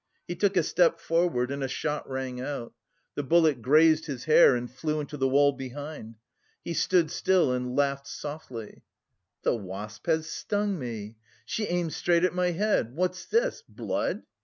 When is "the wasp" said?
9.43-10.07